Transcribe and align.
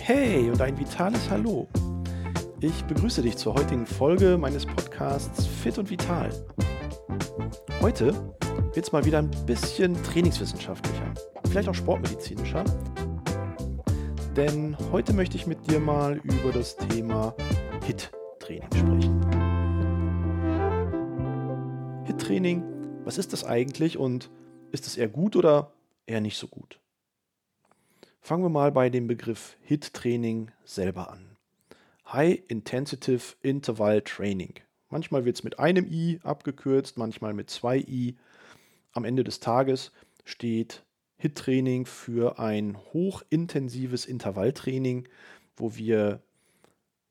Hey 0.00 0.50
und 0.50 0.60
ein 0.60 0.78
vitales 0.78 1.30
Hallo. 1.30 1.68
Ich 2.60 2.84
begrüße 2.84 3.22
dich 3.22 3.36
zur 3.36 3.54
heutigen 3.54 3.86
Folge 3.86 4.36
meines 4.38 4.66
Podcasts 4.66 5.46
Fit 5.46 5.78
und 5.78 5.90
Vital. 5.90 6.30
Heute 7.80 8.12
wird 8.72 8.86
es 8.86 8.92
mal 8.92 9.04
wieder 9.04 9.18
ein 9.18 9.30
bisschen 9.46 9.94
trainingswissenschaftlicher, 10.02 11.14
vielleicht 11.48 11.68
auch 11.68 11.74
sportmedizinischer. 11.74 12.64
Denn 14.36 14.76
heute 14.90 15.12
möchte 15.12 15.36
ich 15.36 15.46
mit 15.46 15.70
dir 15.70 15.78
mal 15.78 16.16
über 16.24 16.52
das 16.52 16.76
Thema 16.76 17.34
HIT-Training 17.84 18.68
sprechen. 18.72 19.20
HIT-Training, 22.06 22.64
was 23.04 23.18
ist 23.18 23.32
das 23.32 23.44
eigentlich 23.44 23.98
und 23.98 24.30
ist 24.72 24.86
es 24.86 24.96
eher 24.96 25.08
gut 25.08 25.36
oder 25.36 25.72
eher 26.06 26.20
nicht 26.20 26.36
so 26.36 26.48
gut? 26.48 26.80
Fangen 28.26 28.42
wir 28.42 28.48
mal 28.48 28.72
bei 28.72 28.88
dem 28.88 29.06
Begriff 29.06 29.58
HIT-Training 29.64 30.50
selber 30.64 31.10
an. 31.10 31.36
High 32.10 32.42
Intensive 32.48 33.34
Interval 33.42 34.00
Training. 34.00 34.54
Manchmal 34.88 35.26
wird 35.26 35.36
es 35.36 35.44
mit 35.44 35.58
einem 35.58 35.86
I 35.92 36.20
abgekürzt, 36.22 36.96
manchmal 36.96 37.34
mit 37.34 37.50
zwei 37.50 37.80
I. 37.80 38.16
Am 38.92 39.04
Ende 39.04 39.24
des 39.24 39.40
Tages 39.40 39.92
steht 40.24 40.86
HIT-Training 41.18 41.84
für 41.84 42.38
ein 42.38 42.78
hochintensives 42.94 44.06
Intervalltraining, 44.06 45.06
wo 45.58 45.76
wir 45.76 46.22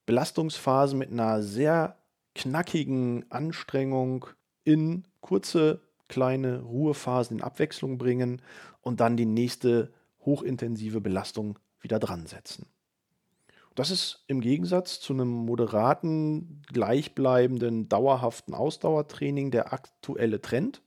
Belastungsphasen 0.07 0.97
mit 0.97 1.11
einer 1.11 1.43
sehr 1.43 1.95
knackigen 2.33 3.23
Anstrengung 3.29 4.25
in 4.63 5.03
kurze 5.21 5.79
kleine 6.07 6.61
Ruhephasen 6.61 7.37
in 7.37 7.43
Abwechslung 7.43 7.99
bringen 7.99 8.41
und 8.81 8.99
dann 8.99 9.15
die 9.15 9.27
nächste 9.27 9.93
hochintensive 10.25 11.01
Belastung 11.01 11.59
wieder 11.79 11.99
dran 11.99 12.25
setzen. 12.25 12.65
Das 13.75 13.89
ist 13.89 14.23
im 14.27 14.41
Gegensatz 14.41 14.99
zu 14.99 15.13
einem 15.13 15.29
moderaten, 15.29 16.61
gleichbleibenden, 16.71 17.89
dauerhaften 17.89 18.53
Ausdauertraining 18.53 19.49
der 19.49 19.73
aktuelle 19.73 20.41
Trend. 20.41 20.81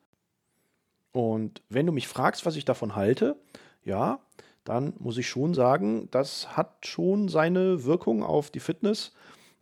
Und 1.11 1.63
wenn 1.69 1.87
du 1.87 1.93
mich 1.93 2.07
fragst, 2.07 2.47
was 2.47 2.57
ich 2.57 2.65
davon 2.65 2.95
halte, 2.95 3.37
ja, 3.83 4.21
dann 4.63 4.93
muss 4.99 5.19
ich 5.19 5.29
schon 5.29 5.55
sagen, 5.55 6.09
das 6.11 6.57
hat 6.57 6.87
schon 6.87 7.29
seine 7.29 7.85
Wirkung 7.85 8.23
auf 8.23 8.51
die 8.51 8.61
Fitness, 8.61 9.13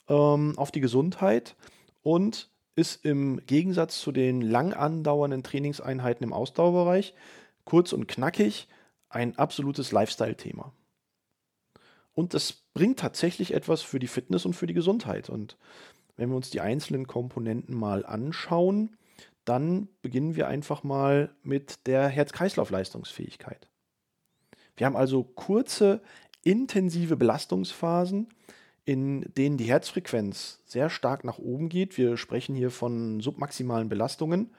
ähm, 0.08 0.54
auf 0.56 0.70
die 0.70 0.80
Gesundheit 0.80 1.56
und 2.02 2.50
ist 2.76 3.04
im 3.04 3.40
Gegensatz 3.46 4.00
zu 4.00 4.12
den 4.12 4.40
lang 4.40 4.72
andauernden 4.72 5.42
Trainingseinheiten 5.42 6.24
im 6.24 6.32
Ausdauerbereich 6.32 7.14
kurz 7.64 7.92
und 7.92 8.08
knackig 8.08 8.68
ein 9.14 9.38
absolutes 9.38 9.92
Lifestyle-Thema. 9.92 10.72
Und 12.12 12.34
das 12.34 12.52
bringt 12.52 12.98
tatsächlich 12.98 13.54
etwas 13.54 13.82
für 13.82 13.98
die 13.98 14.06
Fitness 14.06 14.44
und 14.44 14.54
für 14.54 14.66
die 14.66 14.74
Gesundheit. 14.74 15.30
Und 15.30 15.56
wenn 16.16 16.28
wir 16.30 16.36
uns 16.36 16.50
die 16.50 16.60
einzelnen 16.60 17.06
Komponenten 17.06 17.76
mal 17.76 18.04
anschauen, 18.06 18.96
dann 19.44 19.88
beginnen 20.00 20.36
wir 20.36 20.48
einfach 20.48 20.82
mal 20.84 21.34
mit 21.42 21.86
der 21.86 22.08
Herz-Kreislauf-Leistungsfähigkeit. 22.08 23.68
Wir 24.76 24.86
haben 24.86 24.96
also 24.96 25.22
kurze, 25.22 26.00
intensive 26.42 27.16
Belastungsphasen, 27.16 28.28
in 28.84 29.22
denen 29.34 29.56
die 29.56 29.64
Herzfrequenz 29.64 30.60
sehr 30.66 30.90
stark 30.90 31.24
nach 31.24 31.38
oben 31.38 31.68
geht. 31.68 31.96
Wir 31.96 32.16
sprechen 32.16 32.54
hier 32.54 32.70
von 32.70 33.20
submaximalen 33.20 33.88
Belastungen, 33.88 34.50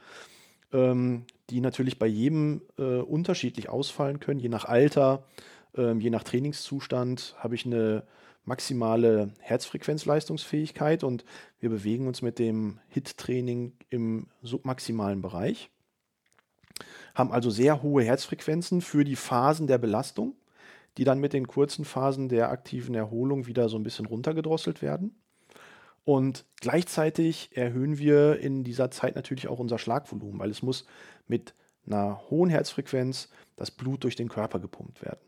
ähm, 0.75 1.23
die 1.49 1.61
natürlich 1.61 1.99
bei 1.99 2.07
jedem 2.07 2.61
äh, 2.77 2.97
unterschiedlich 2.99 3.69
ausfallen 3.69 4.19
können. 4.19 4.39
Je 4.39 4.49
nach 4.49 4.65
Alter, 4.65 5.23
ähm, 5.75 5.99
je 5.99 6.09
nach 6.09 6.23
Trainingszustand 6.23 7.35
habe 7.39 7.55
ich 7.55 7.65
eine 7.65 8.03
maximale 8.43 9.31
Herzfrequenzleistungsfähigkeit 9.39 11.03
und 11.03 11.25
wir 11.59 11.69
bewegen 11.69 12.07
uns 12.07 12.21
mit 12.21 12.37
dem 12.37 12.79
HIT-Training 12.89 13.73
im 13.89 14.27
submaximalen 14.43 15.21
Bereich. 15.21 15.71
Haben 17.15 17.31
also 17.31 17.49
sehr 17.49 17.81
hohe 17.81 18.03
Herzfrequenzen 18.03 18.81
für 18.81 19.03
die 19.03 19.15
Phasen 19.15 19.67
der 19.67 19.77
Belastung 19.77 20.35
die 20.97 21.03
dann 21.03 21.19
mit 21.19 21.33
den 21.33 21.47
kurzen 21.47 21.85
Phasen 21.85 22.29
der 22.29 22.49
aktiven 22.51 22.95
Erholung 22.95 23.47
wieder 23.47 23.69
so 23.69 23.77
ein 23.77 23.83
bisschen 23.83 24.05
runtergedrosselt 24.05 24.81
werden. 24.81 25.15
Und 26.05 26.45
gleichzeitig 26.61 27.57
erhöhen 27.57 27.97
wir 27.97 28.39
in 28.39 28.63
dieser 28.63 28.91
Zeit 28.91 29.15
natürlich 29.15 29.47
auch 29.47 29.59
unser 29.59 29.79
Schlagvolumen, 29.79 30.39
weil 30.39 30.51
es 30.51 30.61
muss 30.61 30.85
mit 31.27 31.55
einer 31.85 32.29
hohen 32.29 32.49
Herzfrequenz 32.49 33.29
das 33.55 33.71
Blut 33.71 34.03
durch 34.03 34.15
den 34.15 34.29
Körper 34.29 34.59
gepumpt 34.59 35.01
werden. 35.01 35.19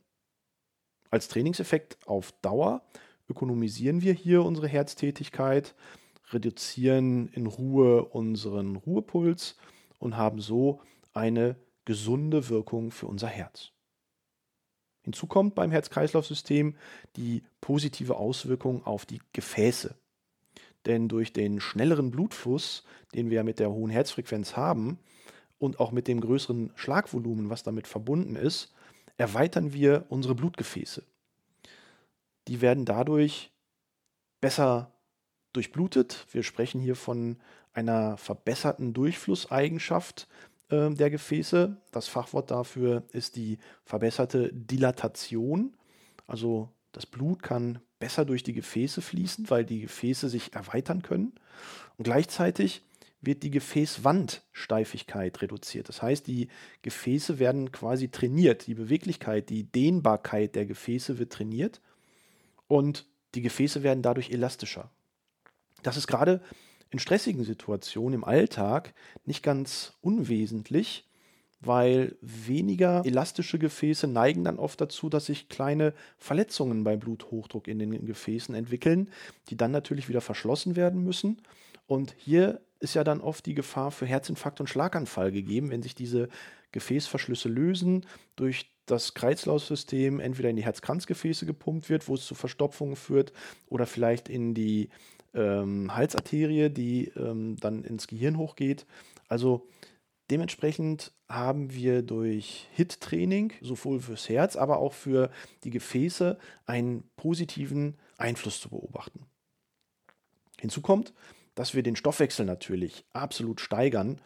Als 1.09 1.27
Trainingseffekt 1.27 1.97
auf 2.05 2.31
Dauer 2.41 2.83
ökonomisieren 3.27 4.01
wir 4.01 4.13
hier 4.13 4.43
unsere 4.43 4.67
Herztätigkeit, 4.67 5.75
reduzieren 6.29 7.27
in 7.29 7.47
Ruhe 7.47 8.05
unseren 8.05 8.75
Ruhepuls 8.75 9.57
und 9.99 10.15
haben 10.15 10.41
so 10.41 10.81
eine 11.13 11.55
gesunde 11.85 12.49
Wirkung 12.49 12.91
für 12.91 13.07
unser 13.07 13.27
Herz. 13.27 13.71
Hinzu 15.01 15.25
kommt 15.25 15.55
beim 15.55 15.71
Herz-Kreislauf-System 15.71 16.75
die 17.15 17.43
positive 17.61 18.17
Auswirkung 18.17 18.85
auf 18.85 19.05
die 19.05 19.21
Gefäße. 19.31 19.95
Denn 20.85 21.07
durch 21.07 21.33
den 21.33 21.59
schnelleren 21.59 22.11
Blutfluss, 22.11 22.83
den 23.13 23.29
wir 23.29 23.43
mit 23.43 23.59
der 23.59 23.71
hohen 23.71 23.89
Herzfrequenz 23.89 24.55
haben 24.55 24.99
und 25.59 25.79
auch 25.79 25.91
mit 25.91 26.07
dem 26.07 26.21
größeren 26.21 26.71
Schlagvolumen, 26.75 27.49
was 27.49 27.63
damit 27.63 27.87
verbunden 27.87 28.35
ist, 28.35 28.73
erweitern 29.17 29.73
wir 29.73 30.05
unsere 30.09 30.35
Blutgefäße. 30.35 31.03
Die 32.47 32.61
werden 32.61 32.85
dadurch 32.85 33.51
besser 34.39 34.93
durchblutet. 35.53 36.25
Wir 36.31 36.43
sprechen 36.43 36.79
hier 36.79 36.95
von 36.95 37.37
einer 37.73 38.17
verbesserten 38.17 38.93
Durchflusseigenschaft 38.93 40.27
äh, 40.69 40.89
der 40.91 41.09
Gefäße. 41.09 41.77
Das 41.91 42.07
Fachwort 42.07 42.51
dafür 42.51 43.03
ist 43.11 43.35
die 43.35 43.57
verbesserte 43.83 44.51
Dilatation. 44.53 45.75
Also 46.27 46.69
das 46.97 47.05
Blut 47.05 47.43
kann 47.43 47.77
besser 47.99 48.25
durch 48.25 48.41
die 48.41 48.53
Gefäße 48.53 49.03
fließen, 49.03 49.51
weil 49.51 49.63
die 49.63 49.81
Gefäße 49.81 50.29
sich 50.29 50.55
erweitern 50.55 51.03
können. 51.03 51.33
Und 51.95 52.05
gleichzeitig 52.05 52.81
wird 53.21 53.43
die 53.43 53.51
Gefäßwandsteifigkeit 53.51 55.39
reduziert. 55.43 55.89
Das 55.89 56.01
heißt, 56.01 56.25
die 56.25 56.47
Gefäße 56.81 57.37
werden 57.37 57.71
quasi 57.71 58.09
trainiert. 58.09 58.65
Die 58.65 58.73
Beweglichkeit, 58.73 59.51
die 59.51 59.65
Dehnbarkeit 59.65 60.55
der 60.55 60.65
Gefäße 60.65 61.19
wird 61.19 61.31
trainiert 61.31 61.81
und 62.67 63.05
die 63.35 63.43
Gefäße 63.43 63.83
werden 63.83 64.01
dadurch 64.01 64.31
elastischer. 64.31 64.89
Das 65.83 65.97
ist 65.97 66.07
gerade 66.07 66.41
in 66.89 66.97
stressigen 66.97 67.43
Situationen 67.43 68.15
im 68.15 68.23
Alltag 68.23 68.95
nicht 69.23 69.43
ganz 69.43 69.93
unwesentlich, 70.01 71.06
weil 71.59 72.15
weniger 72.21 73.03
elastische 73.05 73.57
Gefäße 73.57 74.07
neigen 74.07 74.43
dann 74.43 74.59
oft 74.59 74.79
dazu, 74.79 75.09
dass 75.09 75.25
sich 75.25 75.49
kleine 75.49 75.93
Verletzungen 76.17 76.83
bei 76.83 76.95
Bluthochdruck 76.95 77.67
in 77.67 77.79
den 77.79 78.05
Gefäßen 78.05 78.53
entwickeln, 78.53 79.09
die 79.49 79.57
dann 79.57 79.71
natürlich 79.71 80.07
wieder 80.07 80.21
verschlossen 80.21 80.75
werden 80.75 81.03
müssen. 81.03 81.41
Und 81.87 82.15
hier 82.17 82.61
ist 82.79 82.93
ja 82.93 83.03
dann 83.03 83.21
oft 83.21 83.45
die 83.45 83.55
Gefahr 83.55 83.91
für 83.91 84.05
Herzinfarkt 84.05 84.59
und 84.59 84.67
Schlaganfall 84.67 85.31
gegeben, 85.31 85.71
wenn 85.71 85.81
sich 85.81 85.95
diese 85.95 86.29
Gefäßverschlüsse 86.71 87.49
lösen, 87.49 88.05
durch 88.35 88.71
das 88.85 89.13
Kreislaufsystem 89.13 90.19
entweder 90.19 90.49
in 90.49 90.55
die 90.55 90.63
Herzkranzgefäße 90.63 91.45
gepumpt 91.45 91.89
wird, 91.89 92.07
wo 92.07 92.15
es 92.15 92.25
zu 92.25 92.35
Verstopfungen 92.35 92.95
führt, 92.95 93.33
oder 93.67 93.85
vielleicht 93.85 94.29
in 94.29 94.53
die 94.53 94.89
ähm, 95.33 95.93
Halsarterie, 95.95 96.69
die 96.69 97.11
ähm, 97.15 97.57
dann 97.59 97.83
ins 97.83 98.07
Gehirn 98.07 98.37
hochgeht. 98.37 98.85
Also 99.27 99.67
dementsprechend 100.29 101.11
haben 101.29 101.73
wir 101.73 102.01
durch 102.01 102.67
HIT-Training 102.73 103.53
sowohl 103.61 103.99
fürs 103.99 104.29
Herz, 104.29 104.55
aber 104.55 104.79
auch 104.79 104.93
für 104.93 105.29
die 105.63 105.69
Gefäße 105.69 106.37
einen 106.65 107.09
positiven 107.15 107.97
Einfluss 108.17 108.59
zu 108.59 108.69
beobachten. 108.69 109.25
Hinzu 110.59 110.81
kommt, 110.81 111.13
dass 111.55 111.73
wir 111.73 111.83
den 111.83 111.95
Stoffwechsel 111.95 112.45
natürlich 112.45 113.05
absolut 113.13 113.61
steigern, 113.61 114.21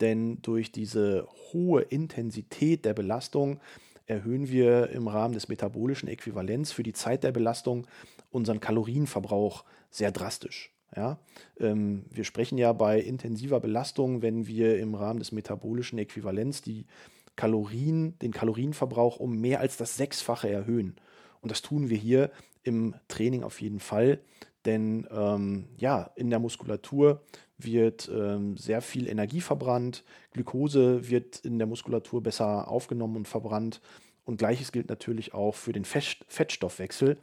denn 0.00 0.40
durch 0.42 0.72
diese 0.72 1.26
hohe 1.52 1.82
Intensität 1.82 2.84
der 2.84 2.94
Belastung 2.94 3.60
erhöhen 4.06 4.48
wir 4.48 4.90
im 4.90 5.08
Rahmen 5.08 5.34
des 5.34 5.48
metabolischen 5.48 6.08
Äquivalents 6.08 6.72
für 6.72 6.82
die 6.82 6.92
Zeit 6.92 7.24
der 7.24 7.32
Belastung 7.32 7.86
unseren 8.30 8.60
Kalorienverbrauch 8.60 9.64
sehr 9.90 10.12
drastisch. 10.12 10.75
Ja, 10.94 11.18
ähm, 11.58 12.04
wir 12.10 12.24
sprechen 12.24 12.58
ja 12.58 12.72
bei 12.72 13.00
intensiver 13.00 13.60
Belastung, 13.60 14.22
wenn 14.22 14.46
wir 14.46 14.78
im 14.78 14.94
Rahmen 14.94 15.18
des 15.18 15.32
metabolischen 15.32 15.98
Äquivalents 15.98 16.62
die 16.62 16.86
Kalorien, 17.34 18.18
den 18.20 18.32
Kalorienverbrauch 18.32 19.18
um 19.18 19.40
mehr 19.40 19.60
als 19.60 19.76
das 19.76 19.96
Sechsfache 19.96 20.48
erhöhen. 20.48 20.96
Und 21.40 21.50
das 21.50 21.62
tun 21.62 21.90
wir 21.90 21.98
hier 21.98 22.30
im 22.62 22.94
Training 23.08 23.42
auf 23.42 23.60
jeden 23.60 23.80
Fall, 23.80 24.20
denn 24.64 25.06
ähm, 25.10 25.66
ja, 25.76 26.10
in 26.16 26.30
der 26.30 26.40
Muskulatur 26.40 27.22
wird 27.56 28.10
ähm, 28.12 28.56
sehr 28.56 28.82
viel 28.82 29.08
Energie 29.08 29.40
verbrannt, 29.40 30.04
Glukose 30.32 31.08
wird 31.08 31.38
in 31.40 31.58
der 31.58 31.66
Muskulatur 31.66 32.22
besser 32.22 32.68
aufgenommen 32.68 33.16
und 33.16 33.28
verbrannt 33.28 33.80
Und 34.24 34.38
gleiches 34.38 34.72
gilt 34.72 34.88
natürlich 34.88 35.34
auch 35.34 35.54
für 35.54 35.72
den 35.72 35.84
Fettstoffwechsel, 35.84 37.16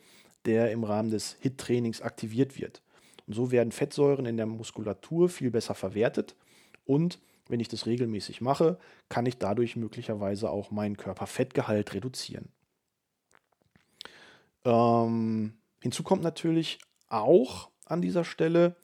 der 0.45 0.71
im 0.71 0.85
Rahmen 0.85 1.11
des 1.11 1.37
HIT-Trainings 1.41 2.01
aktiviert 2.01 2.57
wird. 2.57 2.81
Und 3.27 3.33
so 3.33 3.51
werden 3.51 3.71
Fettsäuren 3.71 4.25
in 4.25 4.37
der 4.37 4.45
Muskulatur 4.45 5.29
viel 5.29 5.51
besser 5.51 5.75
verwertet 5.75 6.35
und 6.85 7.19
wenn 7.47 7.59
ich 7.59 7.67
das 7.67 7.85
regelmäßig 7.85 8.41
mache, 8.41 8.77
kann 9.09 9.25
ich 9.25 9.37
dadurch 9.37 9.75
möglicherweise 9.75 10.49
auch 10.49 10.71
meinen 10.71 10.97
Körperfettgehalt 10.97 11.93
reduzieren. 11.93 12.49
Ähm, 14.65 15.53
hinzu 15.81 16.03
kommt 16.03 16.23
natürlich 16.23 16.79
auch 17.09 17.69
an 17.85 18.01
dieser 18.01 18.23
Stelle 18.23 18.75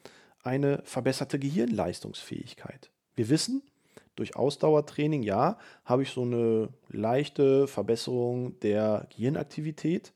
eine 0.43 0.81
verbesserte 0.83 1.39
Gehirnleistungsfähigkeit. 1.39 2.91
Wir 3.15 3.29
wissen, 3.29 3.63
durch 4.15 4.35
Ausdauertraining, 4.35 5.23
ja, 5.23 5.57
habe 5.85 6.03
ich 6.03 6.11
so 6.11 6.23
eine 6.23 6.69
leichte 6.89 7.67
Verbesserung 7.67 8.59
der 8.59 9.07
Gehirnaktivität, 9.15 10.11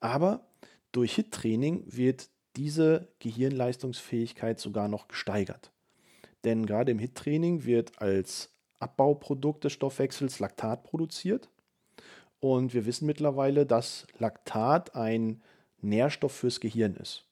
aber 0.00 0.44
durch 0.90 1.14
HIT-Training 1.14 1.84
wird 1.86 2.28
diese 2.56 3.08
Gehirnleistungsfähigkeit 3.20 4.58
sogar 4.58 4.88
noch 4.88 5.08
gesteigert. 5.08 5.70
Denn 6.44 6.66
gerade 6.66 6.92
im 6.92 6.98
HIT-Training 6.98 7.64
wird 7.64 8.00
als 8.00 8.50
Abbauprodukt 8.78 9.64
des 9.64 9.72
Stoffwechsels 9.72 10.38
Laktat 10.38 10.84
produziert. 10.84 11.48
Und 12.40 12.74
wir 12.74 12.86
wissen 12.86 13.06
mittlerweile, 13.06 13.66
dass 13.66 14.06
Laktat 14.18 14.94
ein 14.94 15.42
Nährstoff 15.80 16.32
fürs 16.32 16.60
Gehirn 16.60 16.94
ist. 16.94 17.26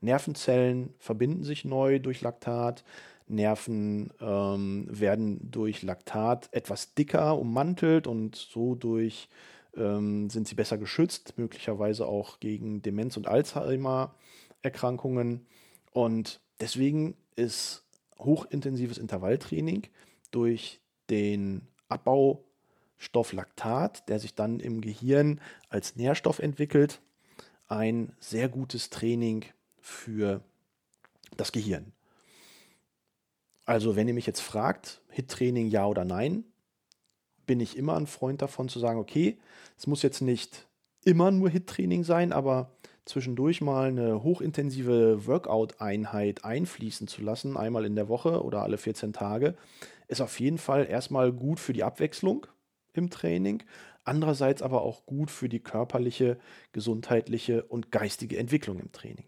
Nervenzellen 0.00 0.94
verbinden 0.98 1.44
sich 1.44 1.64
neu 1.64 1.98
durch 1.98 2.20
Laktat. 2.20 2.84
Nerven 3.26 4.12
ähm, 4.20 4.86
werden 4.88 5.50
durch 5.50 5.82
Laktat 5.82 6.48
etwas 6.52 6.94
dicker 6.94 7.38
ummantelt 7.38 8.06
und 8.06 8.36
so 8.36 8.74
durch 8.74 9.28
ähm, 9.76 10.30
sind 10.30 10.48
sie 10.48 10.54
besser 10.54 10.78
geschützt, 10.78 11.34
möglicherweise 11.36 12.06
auch 12.06 12.40
gegen 12.40 12.80
Demenz- 12.82 13.16
und 13.16 13.28
Alzheimer-Erkrankungen. 14.62 15.46
Und 15.92 16.40
deswegen 16.60 17.16
ist 17.36 17.84
hochintensives 18.18 18.98
Intervalltraining 18.98 19.86
durch 20.30 20.80
den 21.10 21.66
Abbaustoff 21.88 23.32
Laktat, 23.32 24.08
der 24.08 24.18
sich 24.18 24.34
dann 24.34 24.60
im 24.60 24.80
Gehirn 24.80 25.40
als 25.68 25.96
Nährstoff 25.96 26.38
entwickelt, 26.38 27.00
ein 27.68 28.14
sehr 28.18 28.48
gutes 28.48 28.90
Training 28.90 29.44
für 29.80 30.42
das 31.36 31.52
Gehirn. 31.52 31.92
Also, 33.64 33.96
wenn 33.96 34.08
ihr 34.08 34.14
mich 34.14 34.26
jetzt 34.26 34.40
fragt, 34.40 35.02
HIT-Training 35.10 35.68
ja 35.68 35.86
oder 35.86 36.04
nein, 36.04 36.44
bin 37.46 37.60
ich 37.60 37.76
immer 37.76 37.96
ein 37.96 38.06
Freund 38.06 38.40
davon 38.40 38.68
zu 38.68 38.78
sagen, 38.78 38.98
okay, 38.98 39.38
es 39.76 39.86
muss 39.86 40.02
jetzt 40.02 40.22
nicht 40.22 40.66
immer 41.04 41.30
nur 41.30 41.50
HIT-Training 41.50 42.02
sein, 42.02 42.32
aber 42.32 42.77
zwischendurch 43.08 43.60
mal 43.60 43.88
eine 43.88 44.22
hochintensive 44.22 45.26
Workout-Einheit 45.26 46.44
einfließen 46.44 47.08
zu 47.08 47.22
lassen, 47.22 47.56
einmal 47.56 47.84
in 47.84 47.96
der 47.96 48.08
Woche 48.08 48.42
oder 48.42 48.62
alle 48.62 48.78
14 48.78 49.12
Tage, 49.12 49.54
ist 50.06 50.20
auf 50.20 50.38
jeden 50.40 50.58
Fall 50.58 50.86
erstmal 50.86 51.32
gut 51.32 51.60
für 51.60 51.72
die 51.72 51.84
Abwechslung 51.84 52.46
im 52.92 53.10
Training, 53.10 53.62
andererseits 54.04 54.62
aber 54.62 54.82
auch 54.82 55.06
gut 55.06 55.30
für 55.30 55.48
die 55.48 55.60
körperliche, 55.60 56.38
gesundheitliche 56.72 57.64
und 57.64 57.92
geistige 57.92 58.38
Entwicklung 58.38 58.78
im 58.80 58.92
Training. 58.92 59.26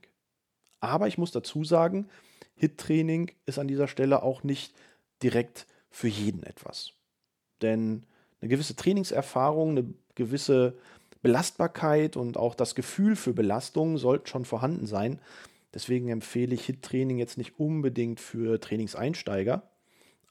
Aber 0.81 1.09
ich 1.09 1.19
muss 1.19 1.31
dazu 1.33 1.65
sagen, 1.65 2.09
HIT-Training 2.57 3.33
ist 3.47 3.59
an 3.59 3.69
dieser 3.69 3.89
Stelle 3.89 4.23
auch 4.23 4.43
nicht 4.43 4.75
direkt 5.23 5.67
für 5.91 6.09
jeden 6.09 6.43
etwas. 6.43 6.93
Denn 7.63 8.07
eine 8.41 8.49
gewisse 8.49 8.77
Trainingserfahrung, 8.77 9.71
eine 9.71 9.95
gewisse 10.15 10.79
Belastbarkeit 11.23 12.17
und 12.17 12.37
auch 12.37 12.55
das 12.55 12.75
Gefühl 12.75 13.17
für 13.17 13.33
Belastung 13.33 13.99
sollten 13.99 14.27
schon 14.27 14.45
vorhanden 14.45 14.87
sein. 14.87 15.21
Deswegen 15.75 16.09
empfehle 16.09 16.55
ich 16.55 16.65
HIT-Training 16.67 17.19
jetzt 17.19 17.39
nicht 17.39 17.59
unbedingt 17.59 18.21
für 18.21 18.61
Trainingseinsteiger. 18.61 19.63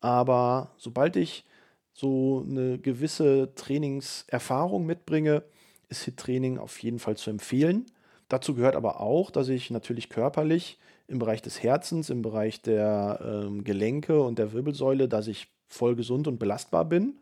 Aber 0.02 0.74
sobald 0.78 1.16
ich 1.16 1.46
so 1.94 2.46
eine 2.48 2.78
gewisse 2.78 3.54
Trainingserfahrung 3.56 4.86
mitbringe, 4.86 5.44
ist 5.90 6.04
HIT-Training 6.04 6.58
auf 6.58 6.78
jeden 6.80 7.00
Fall 7.00 7.18
zu 7.18 7.30
empfehlen. 7.30 7.86
Dazu 8.28 8.54
gehört 8.54 8.76
aber 8.76 9.02
auch, 9.02 9.32
dass 9.32 9.50
ich 9.50 9.72
natürlich 9.72 10.10
körperlich 10.10 10.80
im 11.08 11.20
Bereich 11.20 11.42
des 11.42 11.64
Herzens, 11.64 12.10
im 12.10 12.22
Bereich 12.22 12.62
der 12.62 13.20
ähm, 13.24 13.64
Gelenke 13.64 14.22
und 14.22 14.38
der 14.38 14.54
Wirbelsäule, 14.54 15.08
dass 15.08 15.28
ich 15.28 15.48
voll 15.68 15.96
gesund 15.96 16.28
und 16.28 16.38
belastbar 16.38 16.86
bin 16.86 17.16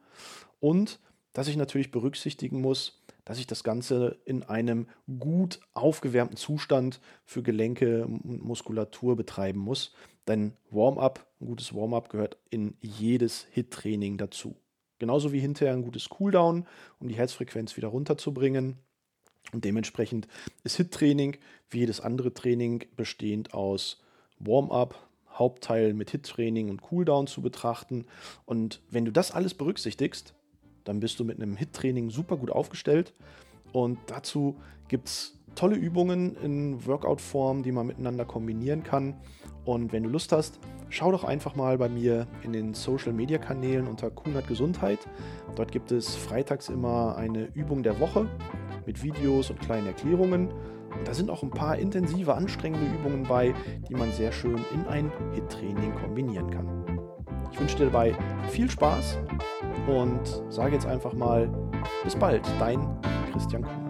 und 0.59 0.99
dass 1.33 1.47
ich 1.47 1.55
natürlich 1.55 1.91
berücksichtigen 1.91 2.61
muss, 2.61 2.96
dass 3.27 3.39
ich 3.39 3.45
das 3.45 3.65
Ganze 3.65 4.17
in 4.23 4.43
einem 4.43 4.87
gut 5.19 5.59
aufgewärmten 5.73 6.37
Zustand 6.37 7.01
für 7.25 7.43
Gelenke 7.43 8.05
und 8.05 8.41
Muskulatur 8.41 9.17
betreiben 9.17 9.59
muss. 9.59 9.93
Denn 10.29 10.53
Warm-up, 10.71 11.27
ein 11.41 11.47
gutes 11.47 11.75
Warm-up 11.75 12.07
gehört 12.07 12.37
in 12.49 12.77
jedes 12.79 13.45
Hit-Training 13.51 14.17
dazu. 14.17 14.55
Genauso 14.97 15.33
wie 15.33 15.41
hinterher 15.41 15.73
ein 15.73 15.83
gutes 15.83 16.07
Cooldown, 16.07 16.65
um 16.99 17.09
die 17.09 17.17
Herzfrequenz 17.17 17.75
wieder 17.75 17.89
runterzubringen. 17.89 18.77
Und 19.51 19.65
dementsprechend 19.65 20.29
ist 20.63 20.77
Hit-Training 20.77 21.35
wie 21.69 21.79
jedes 21.79 21.99
andere 21.99 22.33
Training 22.33 22.85
bestehend 22.95 23.53
aus 23.53 24.01
Warm-up, 24.39 25.05
Hauptteil 25.33 25.93
mit 25.93 26.11
Hit-Training 26.11 26.69
und 26.69 26.81
Cooldown 26.81 27.27
zu 27.27 27.41
betrachten. 27.41 28.05
Und 28.45 28.81
wenn 28.89 29.03
du 29.03 29.11
das 29.11 29.31
alles 29.31 29.53
berücksichtigst, 29.53 30.33
dann 30.87 30.99
bist 30.99 31.19
du 31.19 31.25
mit 31.25 31.41
einem 31.41 31.55
Hit-Training 31.55 32.09
super 32.09 32.37
gut 32.37 32.51
aufgestellt. 32.51 33.13
Und 33.73 33.97
dazu 34.07 34.55
gibt 34.87 35.07
es 35.07 35.37
tolle 35.55 35.75
Übungen 35.75 36.35
in 36.37 36.85
Workout-Form, 36.85 37.63
die 37.63 37.71
man 37.71 37.87
miteinander 37.87 38.25
kombinieren 38.25 38.83
kann. 38.83 39.15
Und 39.65 39.91
wenn 39.91 40.03
du 40.03 40.09
Lust 40.09 40.31
hast, 40.31 40.59
schau 40.89 41.11
doch 41.11 41.23
einfach 41.23 41.55
mal 41.55 41.77
bei 41.77 41.89
mir 41.89 42.27
in 42.43 42.53
den 42.53 42.73
Social-Media-Kanälen 42.73 43.87
unter 43.87 44.09
Kunert 44.09 44.47
Gesundheit. 44.47 44.99
Dort 45.55 45.71
gibt 45.71 45.91
es 45.91 46.15
freitags 46.15 46.69
immer 46.69 47.17
eine 47.17 47.45
Übung 47.53 47.83
der 47.83 47.99
Woche 47.99 48.29
mit 48.85 49.03
Videos 49.03 49.49
und 49.49 49.59
kleinen 49.59 49.87
Erklärungen. 49.87 50.49
Und 50.97 51.07
da 51.07 51.13
sind 51.13 51.29
auch 51.29 51.43
ein 51.43 51.49
paar 51.49 51.77
intensive, 51.77 52.33
anstrengende 52.33 52.85
Übungen 52.85 53.23
bei, 53.23 53.53
die 53.89 53.95
man 53.95 54.11
sehr 54.13 54.31
schön 54.31 54.59
in 54.73 54.85
ein 54.87 55.11
Hit-Training 55.33 55.93
kombinieren 55.95 56.49
kann. 56.49 56.86
Ich 57.51 57.59
wünsche 57.59 57.77
dir 57.77 57.85
dabei 57.85 58.15
viel 58.49 58.69
Spaß 58.69 59.17
und 59.87 60.43
sage 60.49 60.73
jetzt 60.73 60.85
einfach 60.85 61.13
mal 61.13 61.49
bis 62.03 62.15
bald, 62.15 62.41
dein 62.59 62.79
Christian 63.31 63.63
Kuhn. 63.63 63.86